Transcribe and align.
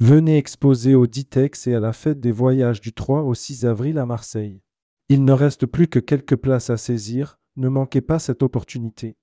Venez 0.00 0.36
exposer 0.36 0.94
au 0.94 1.08
Ditex 1.08 1.66
et 1.66 1.74
à 1.74 1.80
la 1.80 1.92
fête 1.92 2.20
des 2.20 2.30
voyages 2.30 2.80
du 2.80 2.92
3 2.92 3.22
au 3.22 3.34
6 3.34 3.66
avril 3.66 3.98
à 3.98 4.06
Marseille. 4.06 4.62
Il 5.08 5.24
ne 5.24 5.32
reste 5.32 5.66
plus 5.66 5.88
que 5.88 5.98
quelques 5.98 6.36
places 6.36 6.70
à 6.70 6.76
saisir, 6.76 7.40
ne 7.56 7.68
manquez 7.68 8.00
pas 8.00 8.20
cette 8.20 8.44
opportunité. 8.44 9.16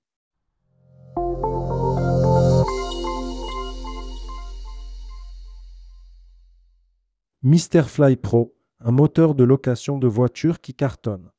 Fly 7.42 8.16
Pro, 8.16 8.54
un 8.80 8.90
moteur 8.90 9.34
de 9.34 9.44
location 9.44 9.96
de 9.96 10.06
voitures 10.06 10.60
qui 10.60 10.74
cartonne. 10.74 11.30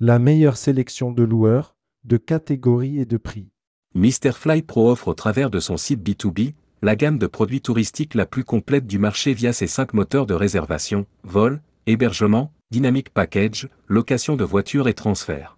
La 0.00 0.18
meilleure 0.18 0.56
sélection 0.56 1.12
de 1.12 1.22
loueurs, 1.22 1.76
de 2.04 2.16
catégories 2.16 2.98
et 2.98 3.04
de 3.04 3.18
prix. 3.18 3.50
Fly 3.94 4.62
Pro 4.62 4.90
offre 4.90 5.08
au 5.08 5.14
travers 5.14 5.50
de 5.50 5.60
son 5.60 5.76
site 5.76 6.00
B2B 6.00 6.54
la 6.82 6.96
gamme 6.96 7.18
de 7.18 7.26
produits 7.26 7.60
touristiques 7.60 8.14
la 8.14 8.26
plus 8.26 8.44
complète 8.44 8.86
du 8.86 8.98
marché 8.98 9.32
via 9.32 9.52
ses 9.52 9.66
cinq 9.66 9.94
moteurs 9.94 10.26
de 10.26 10.34
réservation, 10.34 11.06
vol, 11.24 11.60
hébergement, 11.86 12.52
dynamic 12.70 13.10
package, 13.10 13.68
location 13.88 14.36
de 14.36 14.44
voitures 14.44 14.88
et 14.88 14.94
transfert. 14.94 15.56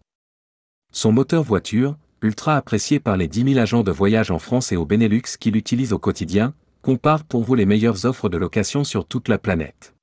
Son 0.93 1.13
moteur 1.13 1.43
voiture, 1.43 1.97
ultra 2.23 2.57
apprécié 2.57 3.01
par 3.01 3.17
les 3.17 3.29
10 3.29 3.55
000 3.55 3.59
agents 3.59 3.83
de 3.83 3.93
voyage 3.93 4.31
en 4.31 4.39
France 4.39 4.73
et 4.73 4.77
au 4.77 4.87
Benelux 4.87 5.37
qui 5.39 5.51
l'utilisent 5.51 5.93
au 5.93 5.99
quotidien, 5.99 6.55
compare 6.83 7.25
pour 7.25 7.43
vous 7.43 7.55
les 7.55 7.67
meilleures 7.67 8.07
offres 8.07 8.29
de 8.29 8.37
location 8.37 8.85
sur 8.85 9.07
toute 9.07 9.29
la 9.29 9.39
planète. 9.39 9.95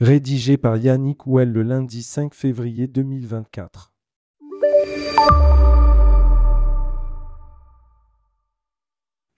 Rédigé 0.00 0.56
par 0.56 0.76
Yannick 0.76 1.26
Well 1.26 1.52
le 1.52 1.62
lundi 1.62 2.02
5 2.02 2.34
février 2.34 2.86
2024. 2.86 3.92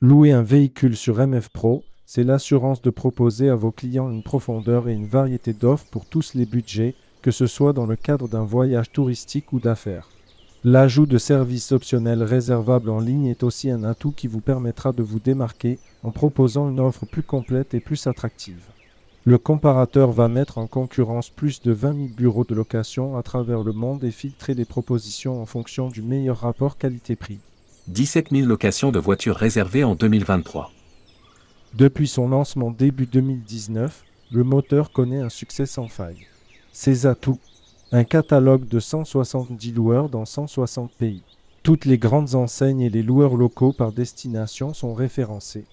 Louer 0.03 0.33
un 0.33 0.43
véhicule 0.43 0.97
sur 0.97 1.19
MF 1.19 1.51
Pro, 1.51 1.85
c'est 2.07 2.25
l'assurance 2.25 2.81
de 2.81 2.89
proposer 2.89 3.51
à 3.51 3.55
vos 3.55 3.71
clients 3.71 4.11
une 4.11 4.23
profondeur 4.23 4.89
et 4.89 4.95
une 4.95 5.07
variété 5.07 5.53
d'offres 5.53 5.85
pour 5.91 6.07
tous 6.07 6.33
les 6.33 6.47
budgets, 6.47 6.95
que 7.21 7.31
ce 7.31 7.47
soit 7.47 7.75
dans 7.75 7.85
le 7.85 7.97
cadre 7.97 8.27
d'un 8.27 8.43
voyage 8.43 8.93
touristique 8.93 9.53
ou 9.53 9.61
d'affaires. 9.61 10.09
L'ajout 10.65 11.05
de 11.05 11.19
services 11.19 11.71
optionnels 11.73 12.23
réservables 12.23 12.89
en 12.89 12.99
ligne 12.99 13.27
est 13.27 13.43
aussi 13.43 13.71
un 13.71 13.85
atout 13.85 14.13
qui 14.13 14.27
vous 14.27 14.41
permettra 14.41 14.93
de 14.93 15.03
vous 15.03 15.21
démarquer 15.21 15.79
en 16.03 16.13
proposant 16.13 16.71
une 16.71 16.81
offre 16.81 17.05
plus 17.05 17.23
complète 17.23 17.75
et 17.75 17.81
plus 17.81 18.07
attractive. 18.07 18.71
Le 19.25 19.37
comparateur 19.37 20.13
va 20.13 20.29
mettre 20.29 20.57
en 20.57 20.67
concurrence 20.67 21.29
plus 21.29 21.61
de 21.61 21.73
20 21.73 21.93
000 21.93 22.09
bureaux 22.17 22.45
de 22.45 22.55
location 22.55 23.19
à 23.19 23.23
travers 23.23 23.63
le 23.63 23.75
monde 23.75 24.03
et 24.03 24.11
filtrer 24.11 24.55
les 24.55 24.65
propositions 24.65 25.43
en 25.43 25.45
fonction 25.45 25.89
du 25.89 26.01
meilleur 26.01 26.39
rapport 26.39 26.79
qualité-prix. 26.79 27.41
17 27.91 28.29
000 28.31 28.47
locations 28.47 28.93
de 28.93 29.01
voitures 29.01 29.35
réservées 29.35 29.83
en 29.83 29.97
2023. 29.97 30.71
Depuis 31.75 32.07
son 32.07 32.29
lancement 32.29 32.71
début 32.71 33.07
2019, 33.07 34.05
le 34.31 34.45
moteur 34.45 34.93
connaît 34.93 35.21
un 35.21 35.29
succès 35.29 35.67
sans 35.67 35.89
faille. 35.89 36.27
Ses 36.73 37.07
atouts 37.07 37.41
un 37.91 38.05
catalogue 38.05 38.69
de 38.69 38.79
170 38.79 39.73
loueurs 39.73 40.09
dans 40.09 40.25
160 40.25 40.93
pays. 40.93 41.25
Toutes 41.65 41.85
les 41.85 41.99
grandes 41.99 42.37
enseignes 42.37 42.83
et 42.83 42.91
les 42.91 43.03
loueurs 43.03 43.35
locaux 43.35 43.73
par 43.73 43.91
destination 43.91 44.73
sont 44.73 44.95
référencés. 44.95 45.65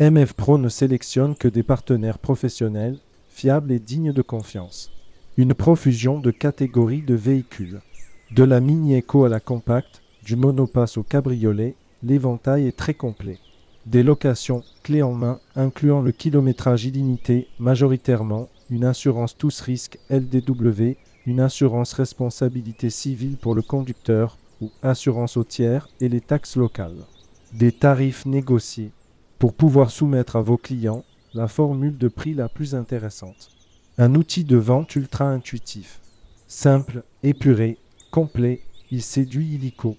MF 0.00 0.32
Pro 0.32 0.56
ne 0.56 0.70
sélectionne 0.70 1.34
que 1.34 1.48
des 1.48 1.62
partenaires 1.62 2.18
professionnels, 2.18 2.96
fiables 3.28 3.70
et 3.70 3.78
dignes 3.78 4.14
de 4.14 4.22
confiance. 4.22 4.90
Une 5.36 5.52
profusion 5.52 6.20
de 6.20 6.30
catégories 6.30 7.02
de 7.02 7.14
véhicules. 7.14 7.82
De 8.30 8.44
la 8.44 8.60
mini 8.60 8.98
Eco 8.98 9.26
à 9.26 9.28
la 9.28 9.40
compacte, 9.40 10.00
du 10.26 10.34
monopass 10.34 10.96
au 10.96 11.04
cabriolet, 11.04 11.76
l'éventail 12.02 12.66
est 12.66 12.76
très 12.76 12.94
complet. 12.94 13.38
Des 13.86 14.02
locations 14.02 14.64
clés 14.82 15.02
en 15.02 15.12
main 15.12 15.38
incluant 15.54 16.00
le 16.00 16.10
kilométrage 16.10 16.84
illimité 16.84 17.46
majoritairement, 17.60 18.48
une 18.68 18.84
assurance 18.84 19.36
tous 19.36 19.60
risques 19.60 20.00
LDW, 20.10 20.96
une 21.26 21.38
assurance 21.38 21.92
responsabilité 21.92 22.90
civile 22.90 23.36
pour 23.36 23.54
le 23.54 23.62
conducteur 23.62 24.36
ou 24.60 24.72
assurance 24.82 25.36
au 25.36 25.44
tiers 25.44 25.88
et 26.00 26.08
les 26.08 26.20
taxes 26.20 26.56
locales. 26.56 27.04
Des 27.52 27.70
tarifs 27.70 28.26
négociés 28.26 28.90
pour 29.38 29.54
pouvoir 29.54 29.92
soumettre 29.92 30.34
à 30.34 30.42
vos 30.42 30.56
clients 30.56 31.04
la 31.34 31.46
formule 31.46 31.98
de 31.98 32.08
prix 32.08 32.34
la 32.34 32.48
plus 32.48 32.74
intéressante. 32.74 33.52
Un 33.96 34.16
outil 34.16 34.42
de 34.42 34.56
vente 34.56 34.96
ultra 34.96 35.30
intuitif. 35.30 36.00
Simple, 36.48 37.04
épuré, 37.22 37.78
complet, 38.10 38.62
il 38.90 39.02
séduit 39.02 39.54
illico 39.54 39.96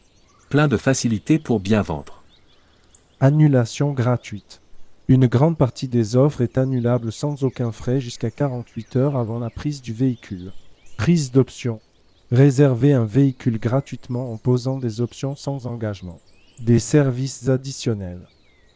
plein 0.50 0.70
de 0.70 0.78
facilités 0.78 1.40
pour 1.40 1.60
bien 1.60 1.82
vendre. 1.82 2.24
Annulation 3.20 3.92
gratuite. 3.92 4.62
Une 5.10 5.28
grande 5.28 5.58
partie 5.58 5.90
des 5.90 6.16
offres 6.16 6.42
est 6.42 6.58
annulable 6.58 7.12
sans 7.12 7.44
aucun 7.44 7.72
frais 7.72 8.00
jusqu'à 8.00 8.32
48 8.32 8.96
heures 8.96 9.18
avant 9.18 9.40
la 9.40 9.50
prise 9.50 9.82
du 9.82 9.92
véhicule. 9.92 10.54
Prise 10.98 11.32
d'option. 11.32 11.82
Réserver 12.32 12.94
un 12.94 13.04
véhicule 13.04 13.60
gratuitement 13.60 14.32
en 14.32 14.38
posant 14.38 14.78
des 14.78 15.02
options 15.02 15.36
sans 15.36 15.66
engagement. 15.66 16.20
Des 16.60 16.80
services 16.80 17.50
additionnels. 17.50 18.28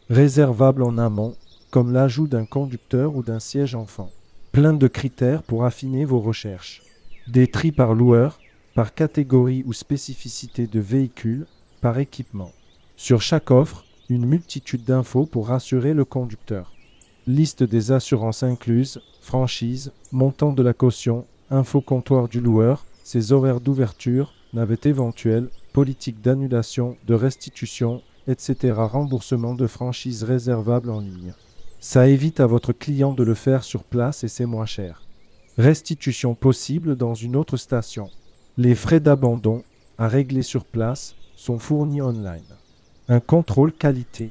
Réservables 0.10 0.84
en 0.84 0.98
amont, 0.98 1.36
comme 1.70 1.94
l'ajout 1.94 2.28
d'un 2.28 2.46
conducteur 2.46 3.16
ou 3.16 3.24
d'un 3.24 3.40
siège 3.40 3.76
enfant. 3.76 4.10
Plein 4.52 4.74
de 4.74 4.88
critères 4.88 5.44
pour 5.44 5.64
affiner 5.64 6.04
vos 6.04 6.20
recherches. 6.20 6.82
Des 7.28 7.48
tris 7.48 7.72
par 7.72 7.94
loueur, 7.94 8.40
par 8.76 8.94
catégorie 8.94 9.64
ou 9.66 9.72
spécificité 9.72 10.68
de 10.68 10.80
véhicule, 10.82 11.46
par 11.82 11.98
équipement. 12.00 12.52
Sur 12.96 13.22
chaque 13.22 13.52
offre, 13.52 13.84
une 14.10 14.26
multitude 14.26 14.84
d'infos 14.84 15.26
pour 15.26 15.48
rassurer 15.48 15.94
le 15.94 16.06
conducteur. 16.06 16.72
Liste 17.28 17.64
des 17.64 17.92
assurances 17.92 18.44
incluses, 18.44 19.02
franchise, 19.22 19.92
montant 20.12 20.54
de 20.54 20.64
la 20.64 20.74
caution, 20.74 21.26
info 21.50 21.82
comptoir 21.82 22.28
du 22.28 22.40
loueur, 22.40 22.86
ses 23.04 23.32
horaires 23.32 23.62
d'ouverture, 23.62 24.34
navette 24.54 24.86
éventuelle, 24.86 25.50
politique 25.74 26.22
d'annulation, 26.22 26.98
de 27.08 27.14
restitution, 27.14 28.02
etc. 28.28 28.74
Remboursement 28.76 29.56
de 29.56 29.68
franchise 29.68 30.24
réservable 30.24 30.90
en 30.90 31.00
ligne. 31.00 31.34
Ça 31.80 32.08
évite 32.08 32.40
à 32.40 32.46
votre 32.46 32.74
client 32.74 33.14
de 33.14 33.24
le 33.24 33.34
faire 33.34 33.64
sur 33.64 33.84
place 33.84 34.24
et 34.24 34.28
c'est 34.28 34.46
moins 34.46 34.66
cher. 34.66 35.02
Restitution 35.58 36.36
possible 36.36 36.96
dans 36.96 37.16
une 37.16 37.36
autre 37.36 37.58
station. 37.58 38.10
Les 38.58 38.76
frais 38.76 39.00
d'abandon 39.00 39.64
à 39.98 40.08
régler 40.08 40.44
sur 40.44 40.66
place 40.66 41.16
sont 41.42 41.58
fournis 41.58 42.04
online. 42.04 42.44
Un 43.10 43.20
contrôle 43.20 43.74
qualité. 43.74 44.30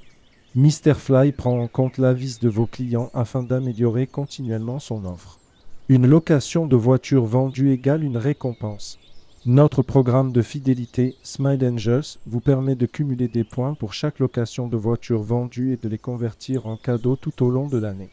Fly 0.55 1.33
prend 1.33 1.61
en 1.61 1.67
compte 1.67 1.99
l'avis 1.99 2.39
de 2.41 2.49
vos 2.49 2.67
clients 2.67 3.11
afin 3.15 3.43
d'améliorer 3.43 4.07
continuellement 4.07 4.79
son 4.79 5.05
offre. 5.05 5.41
Une 5.89 6.07
location 6.07 6.67
de 6.67 6.77
voiture 6.77 7.25
vendue 7.25 7.73
égale 7.73 8.05
une 8.05 8.17
récompense. 8.17 9.01
Notre 9.45 9.83
programme 9.83 10.31
de 10.31 10.41
fidélité 10.41 11.17
Smile 11.25 11.65
Angels 11.65 12.17
vous 12.27 12.39
permet 12.39 12.77
de 12.77 12.87
cumuler 12.87 13.27
des 13.27 13.43
points 13.43 13.75
pour 13.75 13.93
chaque 13.93 14.21
location 14.21 14.69
de 14.69 14.77
voiture 14.77 15.23
vendue 15.23 15.73
et 15.73 15.77
de 15.77 15.89
les 15.89 15.99
convertir 15.99 16.69
en 16.69 16.77
cadeaux 16.77 17.17
tout 17.17 17.43
au 17.45 17.51
long 17.51 17.67
de 17.67 17.79
l'année. 17.79 18.11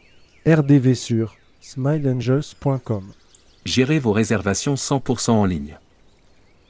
RDV 0.47 0.96
sur 0.96 1.35
smileangels.com. 1.62 3.03
Gérez 3.64 4.00
vos 4.00 4.14
réservations 4.14 4.74
100% 4.74 5.31
en 5.31 5.46
ligne. 5.46 5.78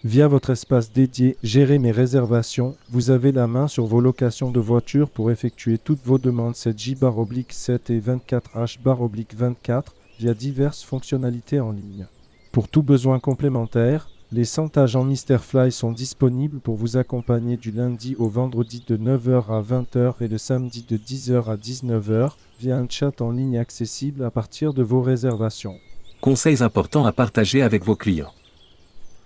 Via 0.03 0.27
votre 0.27 0.51
espace 0.51 0.93
dédié 0.93 1.37
Gérer 1.41 1.79
mes 1.79 1.89
réservations, 1.89 2.75
vous 2.91 3.09
avez 3.09 3.31
la 3.31 3.47
main 3.47 3.67
sur 3.67 3.87
vos 3.87 3.99
locations 3.99 4.51
de 4.51 4.59
voitures 4.59 5.09
pour 5.09 5.31
effectuer 5.31 5.79
toutes 5.79 6.05
vos 6.05 6.19
demandes 6.19 6.53
7J-7 6.53 7.91
et 7.91 7.99
24H-24 7.99 9.83
via 10.19 10.33
diverses 10.35 10.83
fonctionnalités 10.83 11.59
en 11.59 11.71
ligne. 11.71 12.05
Pour 12.51 12.67
tout 12.67 12.83
besoin 12.83 13.19
complémentaire, 13.19 14.07
les 14.31 14.45
100 14.45 14.77
agents 14.77 15.07
Fly 15.39 15.71
sont 15.71 15.91
disponibles 15.91 16.59
pour 16.59 16.75
vous 16.75 16.97
accompagner 16.97 17.57
du 17.57 17.71
lundi 17.71 18.15
au 18.19 18.29
vendredi 18.29 18.83
de 18.85 18.97
9h 18.97 19.47
à 19.49 19.61
20h 19.63 20.13
et 20.21 20.27
le 20.27 20.37
samedi 20.37 20.85
de 20.87 20.97
10h 20.97 21.45
à 21.45 21.55
19h 21.55 22.33
via 22.59 22.77
un 22.77 22.87
chat 22.87 23.19
en 23.19 23.31
ligne 23.31 23.57
accessible 23.57 24.23
à 24.23 24.29
partir 24.29 24.73
de 24.73 24.83
vos 24.83 25.01
réservations. 25.01 25.79
Conseils 26.21 26.61
importants 26.61 27.05
à 27.05 27.13
partager 27.13 27.63
avec 27.63 27.83
vos 27.83 27.95
clients. 27.95 28.33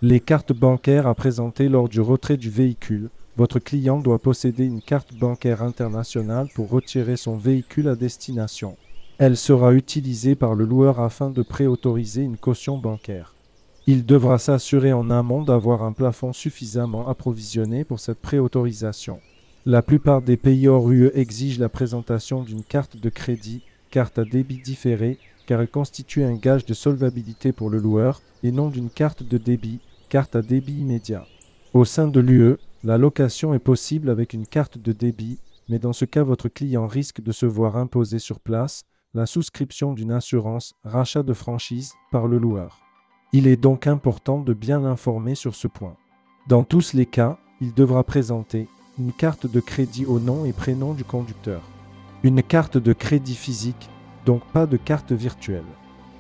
Les 0.04 0.20
cartes 0.20 0.52
bancaires 0.52 1.06
à 1.06 1.14
présenter 1.14 1.70
lors 1.70 1.88
du 1.88 2.02
retrait 2.02 2.38
du 2.38 2.50
véhicule. 2.50 3.12
Votre 3.38 3.60
client 3.60 4.00
doit 4.00 4.18
posséder 4.18 4.66
une 4.66 4.82
carte 4.82 5.14
bancaire 5.14 5.62
internationale 5.62 6.48
pour 6.56 6.72
retirer 6.72 7.18
son 7.18 7.38
véhicule 7.38 7.88
à 7.88 7.96
destination. 7.96 8.78
Elle 9.20 9.38
sera 9.38 9.76
utilisée 9.76 10.34
par 10.34 10.56
le 10.56 10.66
loueur 10.66 11.00
afin 11.00 11.30
de 11.30 11.44
préautoriser 11.44 12.24
une 12.24 12.38
caution 12.38 12.80
bancaire. 12.80 13.36
Il 13.86 14.04
devra 14.04 14.40
s'assurer 14.40 14.92
en 14.92 15.12
amont 15.12 15.44
d'avoir 15.44 15.84
un 15.84 15.92
plafond 15.92 16.34
suffisamment 16.34 17.08
approvisionné 17.08 17.84
pour 17.84 18.00
cette 18.00 18.22
préautorisation. 18.22 19.20
La 19.68 19.84
plupart 19.84 20.24
des 20.24 20.36
pays 20.36 20.68
hors 20.68 20.92
UE 20.92 21.12
exigent 21.14 21.60
la 21.60 21.70
présentation 21.70 22.42
d'une 22.42 22.64
carte 22.64 22.98
de 22.98 23.10
crédit, 23.10 23.62
carte 23.92 24.18
à 24.18 24.26
débit 24.26 24.64
différé, 24.64 25.20
car 25.46 25.62
elle 25.62 25.68
constitue 25.68 26.24
un 26.24 26.34
gage 26.34 26.66
de 26.66 26.74
solvabilité 26.74 27.52
pour 27.52 27.70
le 27.70 27.78
loueur 27.78 28.24
et 28.42 28.52
non 28.52 28.70
d'une 28.70 28.90
carte 28.90 29.22
de 29.22 29.38
débit 29.38 29.80
carte 30.12 30.36
à 30.36 30.42
débit 30.42 30.82
immédiat. 30.82 31.26
Au 31.74 31.86
sein 31.86 32.10
de 32.10 32.20
l'UE, 32.20 32.58
la 32.84 32.98
location 32.98 33.54
est 33.54 33.60
possible 33.60 34.10
avec 34.10 34.34
une 34.34 34.46
carte 34.46 34.78
de 34.78 34.92
débit, 34.92 35.40
mais 35.70 35.80
dans 35.80 35.94
ce 35.94 36.04
cas 36.04 36.24
votre 36.24 36.50
client 36.50 36.86
risque 36.86 37.22
de 37.22 37.32
se 37.32 37.46
voir 37.46 37.78
imposer 37.78 38.20
sur 38.20 38.42
place 38.42 38.84
la 39.14 39.26
souscription 39.26 39.94
d'une 39.94 40.12
assurance, 40.12 40.74
rachat 40.84 41.24
de 41.24 41.32
franchise 41.32 41.94
par 42.12 42.28
le 42.28 42.40
loueur. 42.40 42.82
Il 43.32 43.48
est 43.48 43.56
donc 43.56 43.88
important 43.88 44.42
de 44.42 44.54
bien 44.54 44.82
l'informer 44.82 45.34
sur 45.34 45.56
ce 45.56 45.70
point. 45.70 45.96
Dans 46.50 46.66
tous 46.66 46.92
les 46.92 47.06
cas, 47.06 47.38
il 47.62 47.74
devra 47.74 48.04
présenter 48.04 48.68
une 49.00 49.14
carte 49.14 49.50
de 49.50 49.62
crédit 49.62 50.06
au 50.06 50.20
nom 50.20 50.44
et 50.44 50.52
prénom 50.52 50.94
du 50.94 51.06
conducteur. 51.06 51.62
Une 52.24 52.44
carte 52.44 52.78
de 52.78 52.92
crédit 52.92 53.36
physique, 53.36 53.90
donc 54.26 54.44
pas 54.52 54.66
de 54.66 54.76
carte 54.76 55.14
virtuelle. 55.14 55.64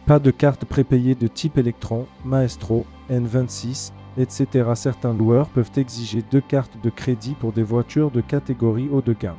Pas 0.06 0.20
de 0.20 0.32
carte 0.32 0.66
prépayée 0.66 1.16
de 1.16 1.28
type 1.28 1.58
Electron, 1.58 2.08
Maestro, 2.26 2.86
N26, 3.10 3.92
etc. 4.18 4.72
Certains 4.76 5.14
loueurs 5.14 5.48
peuvent 5.50 5.72
exiger 5.78 6.24
deux 6.32 6.42
cartes 6.42 6.78
de 6.84 6.90
crédit 6.90 7.36
pour 7.40 7.54
des 7.54 7.64
voitures 7.64 8.12
de 8.12 8.22
catégorie 8.22 8.90
haut 8.92 9.02
de 9.02 9.14
gamme. 9.14 9.36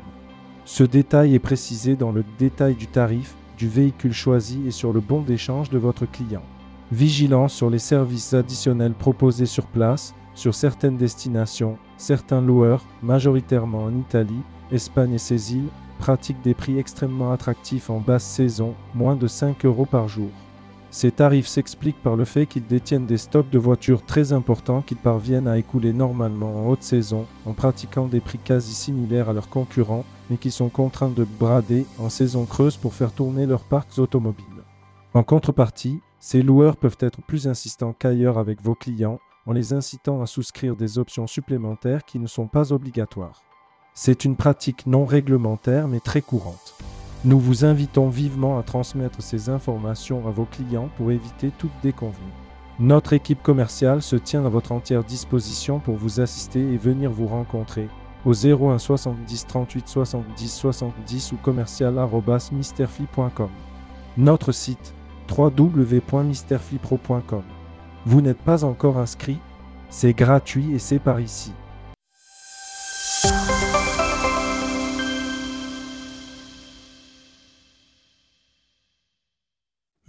Ce 0.65 0.85
détail 0.85 1.35
est 1.35 1.41
précisé 1.41 1.97
dans 1.97 2.13
le 2.13 2.25
détail 2.39 2.75
du 2.75 2.87
tarif 2.87 3.35
du 3.59 3.69
véhicule 3.69 4.13
choisi 4.13 4.63
et 4.67 4.71
sur 4.71 4.93
le 4.93 5.01
bon 5.01 5.21
d'échange 5.21 5.69
de 5.69 5.79
votre 5.79 6.07
client. 6.07 6.43
Vigilance 6.93 7.53
sur 7.53 7.69
les 7.69 7.79
services 7.79 8.33
additionnels 8.33 8.95
proposés 8.95 9.47
sur 9.47 9.67
place, 9.67 10.15
sur 10.35 10.55
certaines 10.55 10.97
destinations, 10.97 11.77
certains 11.97 12.41
loueurs, 12.41 12.85
majoritairement 13.03 13.85
en 13.85 13.99
Italie, 13.99 14.43
Espagne 14.71 15.15
et 15.15 15.19
ses 15.19 15.55
îles, 15.55 15.69
pratiquent 15.99 16.43
des 16.43 16.55
prix 16.55 16.79
extrêmement 16.79 17.33
attractifs 17.33 17.91
en 17.91 17.99
basse 17.99 18.25
saison, 18.25 18.75
moins 18.95 19.17
de 19.17 19.27
5 19.27 19.65
euros 19.65 19.87
par 19.87 20.09
jour. 20.09 20.31
Ces 20.93 21.11
tarifs 21.11 21.47
s'expliquent 21.47 22.03
par 22.03 22.17
le 22.17 22.27
fait 22.27 22.45
qu'ils 22.45 22.67
détiennent 22.67 23.07
des 23.07 23.17
stocks 23.17 23.49
de 23.49 23.59
voitures 23.59 24.05
très 24.05 24.35
importants 24.35 24.83
qu'ils 24.83 24.99
parviennent 24.99 25.49
à 25.49 25.57
écouler 25.57 25.95
normalement 25.95 26.55
en 26.55 26.69
haute 26.69 26.83
saison 26.83 27.27
en 27.47 27.55
pratiquant 27.55 28.09
des 28.09 28.21
prix 28.21 28.37
quasi 28.37 28.75
similaires 28.75 29.31
à 29.31 29.33
leurs 29.33 29.49
concurrents 29.49 30.05
mais 30.29 30.37
qui 30.37 30.51
sont 30.51 30.69
contraints 30.69 31.09
de 31.09 31.25
brader 31.25 31.87
en 31.99 32.11
saison 32.11 32.45
creuse 32.45 32.77
pour 32.77 32.93
faire 32.93 33.13
tourner 33.13 33.47
leurs 33.47 33.65
parcs 33.65 33.99
automobiles. 33.99 34.45
En 35.15 35.23
contrepartie, 35.23 36.01
ces 36.21 36.43
loueurs 36.43 36.77
peuvent 36.77 36.99
être 37.01 37.23
plus 37.23 37.49
insistants 37.49 37.95
qu'ailleurs 37.99 38.37
avec 38.37 38.61
vos 38.63 38.75
clients 38.75 39.19
en 39.47 39.53
les 39.53 39.73
incitant 39.73 40.21
à 40.21 40.27
souscrire 40.27 40.77
des 40.77 40.99
options 40.99 41.27
supplémentaires 41.27 42.05
qui 42.05 42.19
ne 42.19 42.27
sont 42.27 42.49
pas 42.49 42.71
obligatoires. 42.71 43.43
C'est 43.95 44.27
une 44.27 44.37
pratique 44.37 44.87
non 44.87 45.07
réglementaire 45.07 45.89
mais 45.89 46.01
très 46.01 46.21
courante. 46.21 46.75
Nous 47.25 47.39
vous 47.39 47.65
invitons 47.65 48.09
vivement 48.09 48.59
à 48.59 48.65
transmettre 48.65 49.23
ces 49.23 49.49
informations 49.49 50.27
à 50.27 50.33
vos 50.33 50.45
clients 50.45 50.89
pour 50.97 51.13
éviter 51.13 51.53
toute 51.57 51.71
déconvenue. 51.81 52.33
Notre 52.81 53.13
équipe 53.13 53.41
commerciale 53.43 54.03
se 54.03 54.17
tient 54.17 54.45
à 54.45 54.49
votre 54.49 54.73
entière 54.73 55.05
disposition 55.05 55.79
pour 55.79 55.95
vous 55.95 56.19
assister 56.21 56.59
et 56.59 56.77
venir 56.77 57.13
vous 57.13 57.29
rencontrer 57.29 57.87
au 58.25 58.33
01 58.33 58.79
70 58.79 59.47
38 59.47 59.87
70 59.87 60.49
70 60.49 61.33
ou 61.33 61.37
commercial.misterfly.com. 61.37 63.51
Notre 64.17 64.51
site 64.51 64.93
www.misterflypro.com. 65.31 67.43
Vous 68.05 68.21
n'êtes 68.21 68.43
pas 68.43 68.65
encore 68.65 68.99
inscrit 68.99 69.39
C'est 69.91 70.13
gratuit 70.13 70.75
et 70.75 70.81
c'est 70.81 70.99
par 70.99 71.21
ici. 71.21 71.53